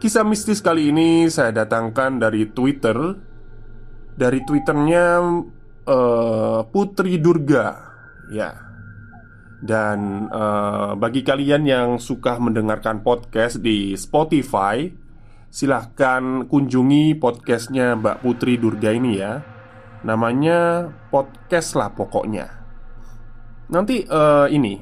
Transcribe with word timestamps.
Kisah 0.00 0.24
mistis 0.24 0.64
kali 0.64 0.88
ini 0.88 1.28
saya 1.28 1.52
datangkan 1.52 2.16
dari 2.16 2.48
Twitter. 2.48 2.96
Dari 4.16 4.40
Twitternya 4.48 5.20
uh, 5.84 6.60
Putri 6.72 7.20
Durga. 7.20 7.76
Ya. 8.32 8.56
Dan 9.60 10.32
uh, 10.32 10.96
bagi 10.96 11.20
kalian 11.20 11.68
yang 11.68 11.88
suka 12.00 12.40
mendengarkan 12.40 13.04
podcast 13.04 13.60
di 13.60 13.92
Spotify 13.92 14.88
Silahkan 15.52 16.48
kunjungi 16.48 17.20
podcastnya 17.20 17.92
Mbak 18.00 18.24
Putri 18.24 18.56
Durga 18.56 18.96
ini 18.96 19.20
ya. 19.20 19.44
Namanya 20.00 20.88
podcast 21.12 21.76
lah 21.76 21.92
pokoknya. 21.92 22.48
Nanti 23.68 24.08
uh, 24.08 24.48
ini 24.48 24.80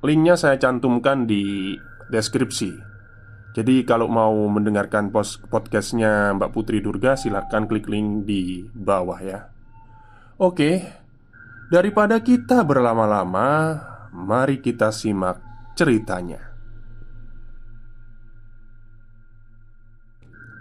Linknya 0.00 0.32
saya 0.32 0.56
cantumkan 0.56 1.28
di 1.28 1.76
deskripsi 2.08 2.89
jadi 3.50 3.82
kalau 3.82 4.06
mau 4.06 4.30
mendengarkan 4.46 5.10
podcastnya 5.50 6.30
Mbak 6.38 6.50
Putri 6.54 6.78
Durga 6.78 7.18
silahkan 7.18 7.66
klik 7.66 7.90
link 7.90 8.22
di 8.22 8.62
bawah 8.62 9.18
ya. 9.18 9.50
Oke 10.38 10.86
Daripada 11.66 12.22
kita 12.22 12.62
berlama-lama 12.62 13.78
Mari 14.14 14.62
kita 14.62 14.94
simak 14.94 15.42
ceritanya. 15.74 16.50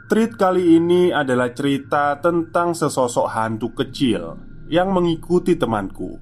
Treat 0.10 0.34
kali 0.34 0.82
ini 0.82 1.14
adalah 1.14 1.54
cerita 1.54 2.18
tentang 2.18 2.74
sesosok 2.74 3.30
hantu 3.30 3.70
kecil 3.78 4.34
Yang 4.66 4.90
mengikuti 4.90 5.54
temanku. 5.54 6.18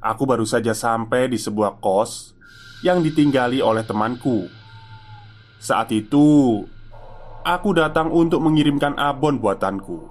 Aku 0.00 0.24
baru 0.24 0.48
saja 0.48 0.72
sampai 0.72 1.28
di 1.28 1.36
sebuah 1.36 1.76
kos 1.76 2.32
Yang 2.80 3.12
ditinggali 3.12 3.60
oleh 3.60 3.84
temanku 3.84 4.57
saat 5.58 5.90
itu, 5.90 6.62
aku 7.42 7.68
datang 7.74 8.14
untuk 8.14 8.38
mengirimkan 8.42 8.94
abon 8.94 9.42
buatanku. 9.42 10.06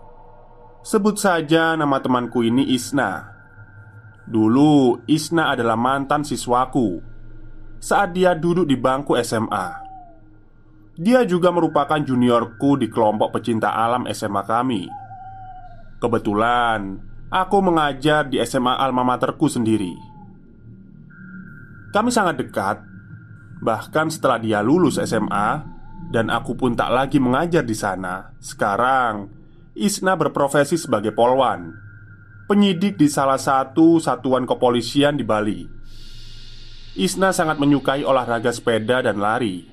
Sebut 0.84 1.16
saja 1.20 1.76
nama 1.80 2.00
temanku 2.04 2.44
ini 2.44 2.68
Isna. 2.76 3.32
Dulu, 4.28 5.08
Isna 5.08 5.56
adalah 5.56 5.80
mantan 5.80 6.28
siswaku 6.28 7.00
saat 7.80 8.12
dia 8.12 8.36
duduk 8.36 8.68
di 8.68 8.76
bangku 8.76 9.16
SMA. 9.24 9.68
Dia 10.98 11.24
juga 11.24 11.54
merupakan 11.54 12.02
juniorku 12.02 12.76
di 12.82 12.90
kelompok 12.90 13.38
pecinta 13.38 13.72
alam 13.72 14.10
SMA 14.10 14.44
kami. 14.44 14.84
Kebetulan, 16.02 16.98
aku 17.30 17.58
mengajar 17.62 18.28
di 18.28 18.42
SMA 18.44 18.76
alma 18.76 19.06
materku 19.06 19.46
sendiri. 19.46 19.94
Kami 21.94 22.10
sangat 22.12 22.42
dekat 22.42 22.87
Bahkan 23.62 24.14
setelah 24.14 24.38
dia 24.38 24.60
lulus 24.62 25.02
SMA 25.02 25.66
dan 26.14 26.30
aku 26.30 26.54
pun 26.54 26.78
tak 26.78 26.94
lagi 26.94 27.18
mengajar 27.18 27.66
di 27.66 27.74
sana, 27.74 28.32
sekarang 28.40 29.28
Isna 29.78 30.18
berprofesi 30.18 30.74
sebagai 30.74 31.14
polwan, 31.14 31.70
penyidik 32.50 32.98
di 32.98 33.06
salah 33.06 33.38
satu 33.38 34.02
satuan 34.02 34.50
kepolisian 34.50 35.14
di 35.14 35.22
Bali. 35.22 35.62
Isna 36.98 37.30
sangat 37.30 37.62
menyukai 37.62 38.02
olahraga 38.02 38.50
sepeda 38.50 39.06
dan 39.06 39.22
lari. 39.22 39.70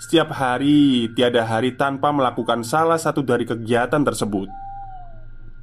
Setiap 0.00 0.32
hari, 0.32 1.12
tiada 1.12 1.44
hari 1.44 1.76
tanpa 1.76 2.08
melakukan 2.08 2.64
salah 2.64 2.96
satu 2.96 3.20
dari 3.20 3.44
kegiatan 3.44 4.00
tersebut. 4.00 4.48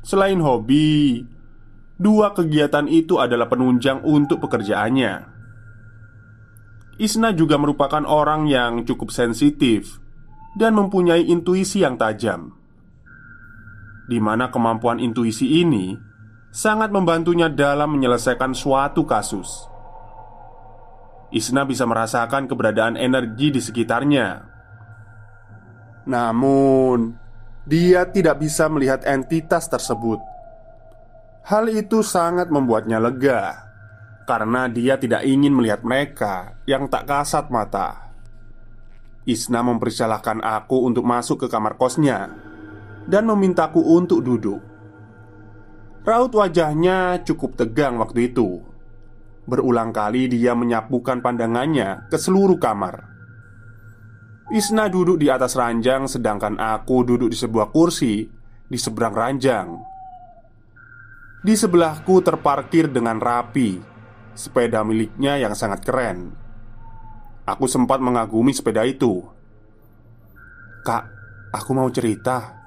Selain 0.05 0.37
hobi, 0.37 1.25
dua 1.97 2.37
kegiatan 2.37 2.85
itu 2.85 3.17
adalah 3.17 3.49
penunjang 3.49 4.05
untuk 4.05 4.45
pekerjaannya. 4.45 5.32
Isna 7.01 7.33
juga 7.33 7.57
merupakan 7.57 8.05
orang 8.05 8.45
yang 8.45 8.85
cukup 8.85 9.09
sensitif 9.09 9.97
dan 10.53 10.77
mempunyai 10.77 11.25
intuisi 11.25 11.81
yang 11.81 11.97
tajam, 11.97 12.53
di 14.05 14.21
mana 14.21 14.53
kemampuan 14.53 15.01
intuisi 15.01 15.65
ini 15.65 15.97
sangat 16.53 16.93
membantunya 16.93 17.49
dalam 17.49 17.97
menyelesaikan 17.97 18.53
suatu 18.53 19.09
kasus. 19.09 19.49
Isna 21.33 21.65
bisa 21.65 21.89
merasakan 21.89 22.45
keberadaan 22.45 22.93
energi 22.93 23.49
di 23.49 23.57
sekitarnya, 23.57 24.45
namun 26.05 27.17
dia 27.65 28.05
tidak 28.05 28.37
bisa 28.37 28.69
melihat 28.69 29.01
entitas 29.09 29.65
tersebut. 29.65 30.21
Hal 31.49 31.73
itu 31.73 32.05
sangat 32.05 32.53
membuatnya 32.53 33.01
lega 33.01 33.72
karena 34.23 34.71
dia 34.71 34.95
tidak 34.95 35.27
ingin 35.27 35.51
melihat 35.51 35.83
mereka 35.83 36.59
yang 36.63 36.87
tak 36.87 37.07
kasat 37.07 37.51
mata. 37.51 38.15
Isna 39.23 39.63
mempersilahkan 39.63 40.43
aku 40.43 40.83
untuk 40.83 41.07
masuk 41.07 41.45
ke 41.45 41.47
kamar 41.47 41.79
kosnya 41.79 42.27
dan 43.07 43.23
memintaku 43.27 43.79
untuk 43.79 44.19
duduk. 44.23 44.59
Raut 46.03 46.35
wajahnya 46.35 47.23
cukup 47.23 47.55
tegang 47.55 47.95
waktu 47.95 48.35
itu. 48.35 48.59
Berulang 49.47 49.95
kali 49.95 50.27
dia 50.27 50.51
menyapukan 50.51 51.23
pandangannya 51.23 52.11
ke 52.11 52.19
seluruh 52.19 52.59
kamar. 52.59 53.07
Isna 54.51 54.91
duduk 54.91 55.15
di 55.15 55.31
atas 55.31 55.55
ranjang, 55.55 56.11
sedangkan 56.11 56.59
aku 56.59 57.07
duduk 57.07 57.31
di 57.31 57.37
sebuah 57.39 57.71
kursi 57.71 58.27
di 58.67 58.75
seberang 58.75 59.15
ranjang. 59.15 59.67
Di 61.43 61.55
sebelahku 61.55 62.19
terparkir 62.23 62.91
dengan 62.91 63.19
rapi 63.19 63.92
sepeda 64.33 64.85
miliknya 64.85 65.39
yang 65.39 65.53
sangat 65.57 65.85
keren. 65.85 66.33
Aku 67.47 67.67
sempat 67.67 67.99
mengagumi 67.99 68.53
sepeda 68.53 68.83
itu. 68.83 69.23
"Kak, 70.83 71.09
aku 71.51 71.71
mau 71.75 71.87
cerita. 71.91 72.59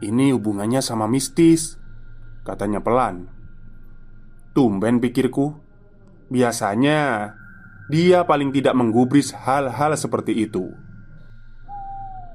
Ini 0.00 0.32
hubungannya 0.32 0.80
sama 0.80 1.04
mistis," 1.04 1.76
katanya 2.44 2.80
pelan. 2.80 3.28
Tumben 4.56 4.98
pikirku. 4.98 5.56
Biasanya 6.30 7.34
dia 7.90 8.22
paling 8.22 8.54
tidak 8.54 8.78
menggubris 8.78 9.34
hal-hal 9.34 9.92
seperti 9.98 10.46
itu. 10.46 10.70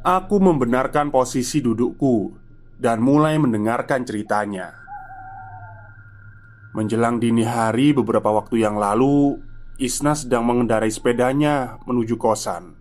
Aku 0.05 0.37
membenarkan 0.37 1.09
posisi 1.09 1.65
dudukku 1.65 2.37
dan 2.77 3.01
mulai 3.01 3.41
mendengarkan 3.41 4.05
ceritanya. 4.05 4.84
Menjelang 6.75 7.23
dini 7.23 7.47
hari 7.47 7.95
beberapa 7.95 8.35
waktu 8.35 8.67
yang 8.67 8.75
lalu, 8.75 9.39
Isna 9.79 10.11
sedang 10.11 10.43
mengendarai 10.43 10.91
sepedanya 10.91 11.79
menuju 11.87 12.19
kosan. 12.19 12.75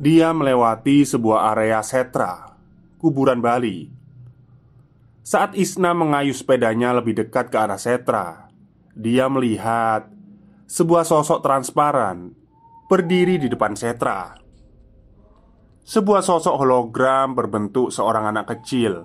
Dia 0.00 0.32
melewati 0.32 1.04
sebuah 1.04 1.52
area 1.52 1.84
setra, 1.84 2.56
kuburan 2.96 3.44
Bali. 3.44 3.92
Saat 5.20 5.60
Isna 5.60 5.92
mengayuh 5.92 6.32
sepedanya 6.32 6.96
lebih 6.96 7.20
dekat 7.20 7.52
ke 7.52 7.60
arah 7.60 7.76
setra, 7.76 8.48
dia 8.96 9.28
melihat 9.28 10.08
sebuah 10.64 11.04
sosok 11.04 11.44
transparan 11.44 12.32
berdiri 12.88 13.36
di 13.36 13.52
depan 13.52 13.76
setra. 13.76 14.40
Sebuah 15.84 16.24
sosok 16.24 16.64
hologram 16.64 17.36
berbentuk 17.36 17.92
seorang 17.92 18.32
anak 18.32 18.56
kecil, 18.56 19.04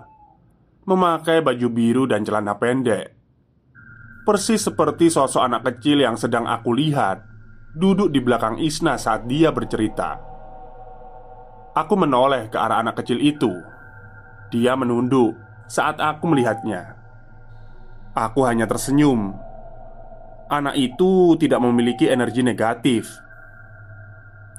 memakai 0.88 1.44
baju 1.44 1.68
biru 1.68 2.04
dan 2.08 2.24
celana 2.24 2.56
pendek 2.56 3.21
Persis 4.22 4.62
seperti 4.62 5.10
sosok 5.10 5.42
anak 5.42 5.62
kecil 5.66 6.06
yang 6.06 6.14
sedang 6.14 6.46
aku 6.46 6.78
lihat 6.78 7.32
Duduk 7.72 8.12
di 8.12 8.20
belakang 8.20 8.60
Isna 8.60 9.00
saat 9.00 9.32
dia 9.32 9.48
bercerita. 9.48 10.20
Aku 11.72 11.96
menoleh 11.96 12.52
ke 12.52 12.60
arah 12.60 12.84
anak 12.84 13.00
kecil 13.00 13.16
itu. 13.24 13.48
Dia 14.52 14.76
menunduk 14.76 15.40
saat 15.72 15.96
aku 16.04 16.28
melihatnya. 16.28 17.00
Aku 18.12 18.44
hanya 18.44 18.68
tersenyum. 18.68 19.40
Anak 20.52 20.76
itu 20.76 21.40
tidak 21.40 21.64
memiliki 21.64 22.12
energi 22.12 22.44
negatif. 22.44 23.08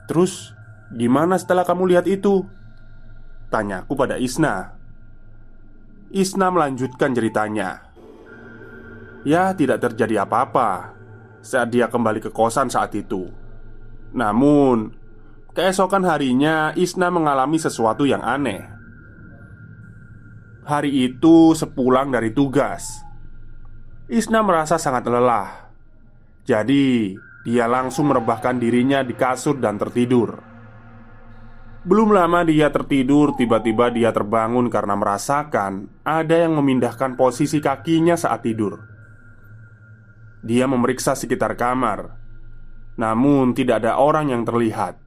Terus, 0.08 0.56
gimana 0.88 1.36
setelah 1.36 1.68
kamu 1.68 1.92
lihat 1.92 2.08
itu? 2.08 2.48
Tanyaku 3.52 3.92
pada 3.92 4.16
Isna. 4.16 4.72
Isna 6.16 6.48
melanjutkan 6.48 7.12
ceritanya 7.12 7.91
Ya, 9.22 9.54
tidak 9.54 9.86
terjadi 9.86 10.26
apa-apa 10.26 10.98
saat 11.42 11.70
dia 11.70 11.86
kembali 11.86 12.18
ke 12.18 12.30
kosan 12.34 12.66
saat 12.66 12.90
itu. 12.98 13.30
Namun, 14.10 14.90
keesokan 15.54 16.02
harinya 16.02 16.74
Isna 16.74 17.06
mengalami 17.06 17.58
sesuatu 17.58 18.02
yang 18.02 18.22
aneh. 18.22 18.66
Hari 20.66 20.90
itu, 20.90 21.54
sepulang 21.54 22.10
dari 22.10 22.34
tugas, 22.34 23.02
Isna 24.10 24.42
merasa 24.42 24.74
sangat 24.78 25.06
lelah. 25.06 25.70
Jadi, 26.42 27.14
dia 27.46 27.66
langsung 27.70 28.10
merebahkan 28.10 28.58
dirinya 28.58 29.06
di 29.06 29.14
kasur 29.14 29.58
dan 29.58 29.78
tertidur. 29.78 30.38
Belum 31.82 32.14
lama 32.14 32.46
dia 32.46 32.70
tertidur, 32.70 33.34
tiba-tiba 33.34 33.90
dia 33.90 34.14
terbangun 34.14 34.70
karena 34.70 34.94
merasakan 34.94 35.90
ada 36.06 36.46
yang 36.46 36.54
memindahkan 36.54 37.18
posisi 37.18 37.58
kakinya 37.58 38.14
saat 38.14 38.46
tidur. 38.46 38.91
Dia 40.42 40.66
memeriksa 40.66 41.14
sekitar 41.14 41.54
kamar, 41.54 42.18
namun 42.98 43.54
tidak 43.54 43.86
ada 43.86 43.98
orang 44.02 44.34
yang 44.34 44.42
terlihat. 44.42 44.98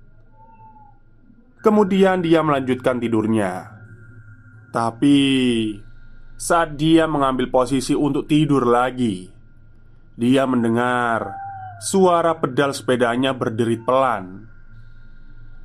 Kemudian 1.60 2.24
dia 2.24 2.40
melanjutkan 2.40 3.04
tidurnya, 3.04 3.68
tapi 4.72 5.18
saat 6.40 6.76
dia 6.80 7.08
mengambil 7.08 7.52
posisi 7.52 7.92
untuk 7.92 8.28
tidur 8.32 8.64
lagi, 8.64 9.28
dia 10.16 10.48
mendengar 10.48 11.36
suara 11.84 12.36
pedal 12.40 12.72
sepedanya 12.72 13.36
berderit 13.36 13.84
pelan. 13.84 14.48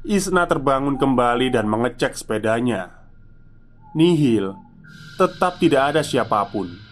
Isna 0.03 0.49
terbangun 0.49 0.97
kembali 0.97 1.53
dan 1.53 1.69
mengecek 1.69 2.17
sepedanya. 2.17 2.89
Nihil, 3.93 4.57
tetap 5.21 5.61
tidak 5.61 5.93
ada 5.95 6.01
siapa 6.01 6.41
pun. 6.49 6.90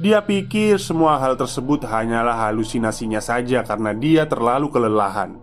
Dia 0.00 0.24
pikir 0.24 0.80
semua 0.80 1.20
hal 1.20 1.36
tersebut 1.36 1.84
hanyalah 1.84 2.48
halusinasinya 2.48 3.20
saja 3.20 3.60
karena 3.60 3.92
dia 3.92 4.24
terlalu 4.24 4.72
kelelahan. 4.72 5.36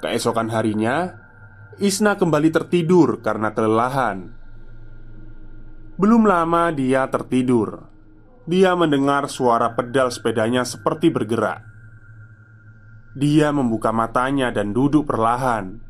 Keesokan 0.00 0.48
harinya, 0.48 1.20
Isna 1.76 2.16
kembali 2.16 2.48
tertidur 2.48 3.20
karena 3.20 3.52
kelelahan. 3.52 4.32
Belum 6.00 6.24
lama 6.24 6.72
dia 6.72 7.04
tertidur. 7.12 7.88
Dia 8.48 8.72
mendengar 8.72 9.28
suara 9.28 9.76
pedal 9.76 10.08
sepedanya 10.08 10.64
seperti 10.64 11.12
bergerak. 11.12 11.60
Dia 13.16 13.52
membuka 13.52 13.92
matanya 13.92 14.48
dan 14.48 14.72
duduk 14.72 15.08
perlahan, 15.08 15.80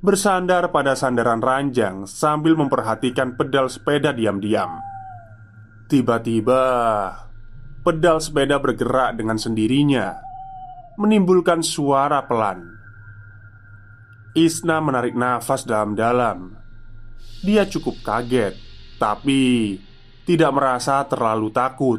bersandar 0.00 0.70
pada 0.70 0.94
sandaran 0.94 1.42
ranjang 1.42 2.06
sambil 2.06 2.56
memperhatikan 2.56 3.34
pedal 3.34 3.66
sepeda 3.66 4.14
diam-diam. 4.14 4.89
Tiba-tiba, 5.90 6.62
pedal 7.82 8.22
sepeda 8.22 8.62
bergerak 8.62 9.18
dengan 9.18 9.34
sendirinya, 9.34 10.22
menimbulkan 10.94 11.66
suara 11.66 12.22
pelan. 12.30 12.62
Isna 14.38 14.78
menarik 14.78 15.18
nafas 15.18 15.66
dalam-dalam. 15.66 16.54
Dia 17.42 17.66
cukup 17.66 18.06
kaget, 18.06 18.54
tapi 19.02 19.74
tidak 20.30 20.54
merasa 20.54 21.02
terlalu 21.10 21.50
takut. 21.50 21.98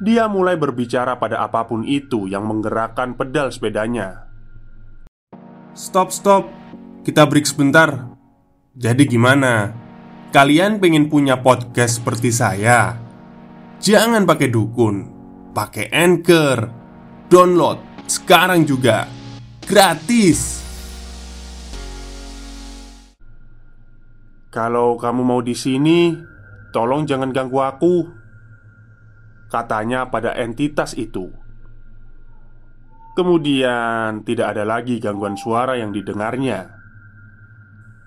Dia 0.00 0.24
mulai 0.24 0.56
berbicara 0.56 1.20
pada 1.20 1.44
apa 1.44 1.68
pun 1.68 1.84
itu 1.84 2.32
yang 2.32 2.48
menggerakkan 2.48 3.12
pedal 3.12 3.52
sepedanya. 3.52 4.24
Stop, 5.76 6.16
stop, 6.16 6.48
kita 7.04 7.28
break 7.28 7.44
sebentar. 7.44 8.08
Jadi, 8.72 9.04
gimana? 9.04 9.84
Kalian 10.28 10.76
pengen 10.76 11.08
punya 11.08 11.40
podcast 11.40 12.04
seperti 12.04 12.28
saya? 12.28 13.00
Jangan 13.80 14.28
pakai 14.28 14.52
dukun, 14.52 15.08
pakai 15.56 15.88
anchor, 15.88 16.68
download 17.32 17.80
sekarang 18.04 18.68
juga 18.68 19.08
gratis. 19.64 20.60
Kalau 24.52 25.00
kamu 25.00 25.22
mau 25.24 25.40
di 25.40 25.56
sini, 25.56 26.12
tolong 26.76 27.08
jangan 27.08 27.32
ganggu 27.32 27.64
aku. 27.64 27.96
Katanya 29.48 30.12
pada 30.12 30.36
entitas 30.36 30.92
itu. 30.92 31.32
Kemudian 33.16 34.28
tidak 34.28 34.52
ada 34.52 34.68
lagi 34.68 35.00
gangguan 35.00 35.40
suara 35.40 35.80
yang 35.80 35.88
didengarnya. 35.88 36.68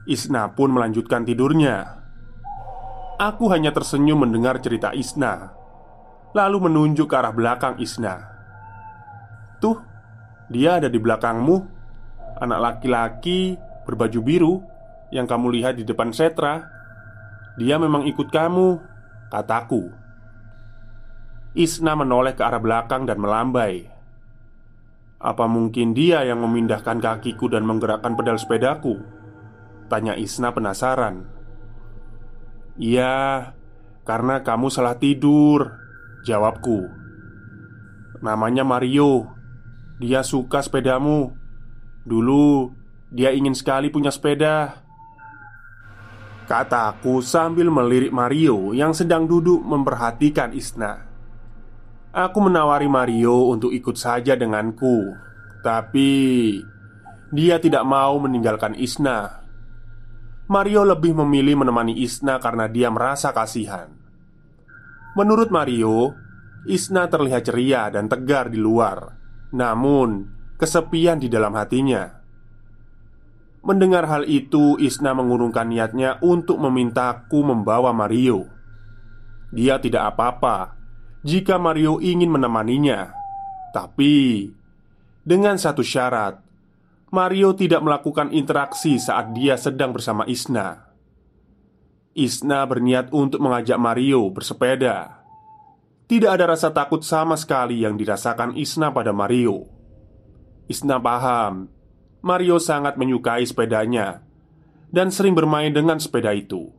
Isna 0.05 0.53
pun 0.53 0.69
melanjutkan 0.69 1.25
tidurnya. 1.25 2.00
Aku 3.21 3.53
hanya 3.53 3.69
tersenyum 3.69 4.25
mendengar 4.25 4.57
cerita 4.65 4.97
Isna 4.97 5.53
Lalu 6.33 6.57
menunjuk 6.65 7.05
ke 7.05 7.13
arah 7.13 7.29
belakang 7.29 7.77
Isna. 7.77 8.17
Tuh, 9.61 9.77
dia 10.49 10.81
ada 10.81 10.89
di 10.89 10.97
belakangmu. 10.97 11.57
Anak 12.41 12.59
laki-laki 12.65 13.61
berbaju 13.85 14.19
biru 14.25 14.53
Yang 15.13 15.27
kamu 15.27 15.47
lihat 15.53 15.73
di 15.77 15.85
depan 15.85 16.09
setra. 16.09 16.65
Dia 17.61 17.77
memang 17.77 18.09
ikut 18.09 18.31
kamu 18.33 18.81
Kataku. 19.29 19.93
Isna 21.53 21.93
menoleh 21.93 22.33
ke 22.33 22.41
arah 22.41 22.63
belakang 22.63 23.05
dan 23.05 23.21
melambai. 23.21 23.85
Apa 25.21 25.45
mungkin 25.45 25.93
dia 25.93 26.25
yang 26.25 26.41
memindahkan 26.41 26.97
kakiku 26.97 27.53
dan 27.53 27.69
menggerakkan 27.69 28.17
pedal 28.17 28.41
sepedaku? 28.41 28.97
Tanya 29.91 30.17
Isna 30.17 30.49
penasaran 30.55 31.40
Iya, 32.81 33.53
karena 34.01 34.41
kamu 34.41 34.73
salah 34.73 34.97
tidur 34.97 35.69
Jawabku. 36.25 36.89
Namanya 38.25 38.65
Mario. 38.65 39.37
Dia 40.01 40.25
suka 40.25 40.65
sepedamu. 40.65 41.29
Dulu 42.01 42.73
dia 43.13 43.29
ingin 43.37 43.53
sekali 43.53 43.93
punya 43.93 44.09
sepeda. 44.09 44.81
Kataku 46.49 47.21
sambil 47.21 47.69
melirik 47.69 48.09
Mario 48.09 48.73
yang 48.73 48.97
sedang 48.97 49.29
duduk 49.29 49.61
memperhatikan 49.61 50.49
Isna. 50.49 51.05
Aku 52.11 52.41
menawari 52.41 52.89
Mario 52.89 53.47
untuk 53.55 53.71
ikut 53.71 53.95
saja 53.95 54.35
denganku 54.35 55.15
Tapi 55.63 56.11
Dia 57.31 57.55
tidak 57.55 57.87
mau 57.87 58.19
meninggalkan 58.19 58.75
Isna 58.75 59.40
Mario 60.51 60.83
lebih 60.83 61.15
memilih 61.15 61.63
menemani 61.63 61.95
Isna 61.95 62.35
karena 62.35 62.67
dia 62.67 62.91
merasa 62.91 63.31
kasihan. 63.31 63.87
Menurut 65.15 65.47
Mario, 65.47 66.11
Isna 66.67 67.07
terlihat 67.07 67.47
ceria 67.47 67.87
dan 67.87 68.11
tegar 68.11 68.51
di 68.51 68.59
luar, 68.59 69.15
namun 69.55 70.27
kesepian 70.59 71.23
di 71.23 71.31
dalam 71.31 71.55
hatinya. 71.55 72.03
Mendengar 73.63 74.11
hal 74.11 74.27
itu, 74.27 74.75
Isna 74.75 75.15
mengurungkan 75.15 75.71
niatnya 75.71 76.19
untuk 76.19 76.59
memintaku 76.59 77.47
membawa 77.47 77.95
Mario. 77.95 78.43
Dia 79.55 79.79
tidak 79.79 80.15
apa-apa 80.15 80.75
jika 81.23 81.55
Mario 81.63 82.03
ingin 82.03 82.27
menemaninya, 82.27 83.15
tapi 83.71 84.51
dengan 85.23 85.55
satu 85.55 85.79
syarat 85.79 86.40
Mario 87.11 87.51
tidak 87.51 87.83
melakukan 87.83 88.31
interaksi 88.31 88.95
saat 88.95 89.35
dia 89.35 89.59
sedang 89.59 89.91
bersama 89.91 90.23
Isna. 90.31 90.95
Isna 92.15 92.63
berniat 92.63 93.11
untuk 93.11 93.43
mengajak 93.43 93.75
Mario 93.75 94.31
bersepeda, 94.31 95.19
Tidak 96.07 96.27
ada 96.27 96.55
rasa 96.55 96.71
takut 96.71 97.03
sama 97.03 97.35
sekali 97.35 97.83
yang 97.83 97.99
dirasakan 97.99 98.55
Isna 98.55 98.95
pada 98.95 99.11
Mario. 99.11 99.67
Isna 100.71 101.03
paham, 101.03 101.71
Mario 102.23 102.59
sangat 102.63 102.95
menyukai 102.95 103.43
sepedanya 103.43 104.23
dan 104.91 105.11
sering 105.11 105.35
bermain 105.35 105.71
dengan 105.71 105.99
sepeda 105.99 106.31
itu. 106.31 106.71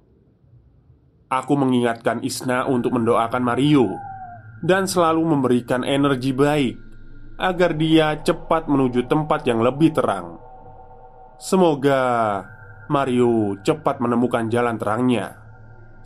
Aku 1.28 1.56
mengingatkan 1.60 2.24
Isna 2.24 2.68
untuk 2.68 2.96
mendoakan 2.96 3.40
Mario 3.44 3.88
dan 4.64 4.88
selalu 4.88 5.28
memberikan 5.28 5.84
energi 5.84 6.32
baik 6.36 6.91
agar 7.42 7.74
dia 7.74 8.14
cepat 8.22 8.70
menuju 8.70 9.10
tempat 9.10 9.42
yang 9.50 9.66
lebih 9.66 9.90
terang. 9.90 10.38
Semoga 11.42 12.38
Mario 12.86 13.58
cepat 13.66 13.98
menemukan 13.98 14.46
jalan 14.46 14.78
terangnya. 14.78 15.42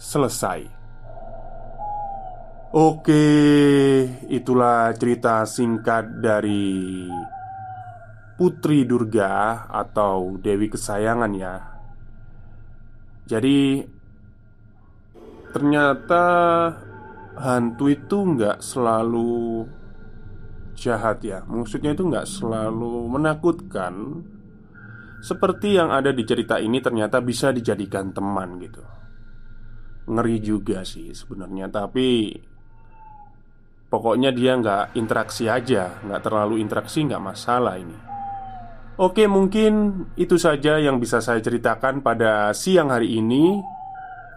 Selesai. 0.00 0.64
Oke, 2.72 3.24
itulah 4.32 4.92
cerita 4.96 5.44
singkat 5.44 6.24
dari 6.24 7.04
Putri 8.36 8.84
Durga 8.88 9.64
atau 9.68 10.40
Dewi 10.40 10.72
Kesayangan 10.72 11.32
ya. 11.36 11.56
Jadi 13.28 13.80
ternyata 15.52 16.24
hantu 17.36 17.84
itu 17.88 18.16
nggak 18.24 18.60
selalu 18.60 19.64
jahat 20.76 21.24
ya. 21.24 21.42
Maksudnya 21.48 21.96
itu 21.96 22.04
nggak 22.04 22.28
selalu 22.28 23.08
menakutkan. 23.08 24.22
Seperti 25.24 25.80
yang 25.80 25.90
ada 25.90 26.12
di 26.12 26.22
cerita 26.22 26.60
ini 26.60 26.78
ternyata 26.78 27.18
bisa 27.24 27.50
dijadikan 27.50 28.12
teman 28.12 28.60
gitu. 28.60 28.84
Ngeri 30.06 30.38
juga 30.38 30.86
sih 30.86 31.10
sebenarnya, 31.10 31.66
tapi 31.66 32.30
Pokoknya 33.86 34.34
dia 34.34 34.58
nggak 34.58 34.98
interaksi 34.98 35.46
aja 35.46 36.02
Nggak 36.02 36.20
terlalu 36.26 36.58
interaksi 36.58 37.06
nggak 37.06 37.22
masalah 37.22 37.78
ini 37.78 37.94
Oke 38.98 39.30
mungkin 39.30 40.04
itu 40.18 40.40
saja 40.40 40.80
yang 40.80 40.98
bisa 40.98 41.22
saya 41.22 41.38
ceritakan 41.38 42.02
pada 42.02 42.50
siang 42.50 42.90
hari 42.90 43.22
ini 43.22 43.62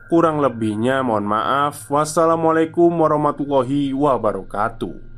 Kurang 0.05 0.37
lebihnya 0.41 1.01
mohon 1.01 1.25
maaf 1.25 1.89
Wassalamualaikum 1.89 2.93
warahmatullahi 2.93 3.89
wabarakatuh 3.93 5.08